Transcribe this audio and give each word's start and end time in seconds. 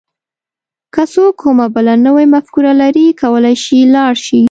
که 0.93 1.03
څوک 1.13 1.33
کومه 1.41 1.65
بله 1.75 1.93
نوې 2.05 2.25
مفکوره 2.33 2.71
لري 2.81 3.05
کولای 3.21 3.55
شي 3.63 3.79
لاړ 3.95 4.13
شي. 4.25 4.39